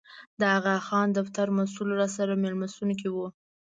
د 0.39 0.41
اغاخان 0.57 1.07
دفتر 1.17 1.47
مسوول 1.57 1.89
راسره 2.01 2.33
مېلمستون 2.43 2.89
کې 2.99 3.09
و. 3.11 3.17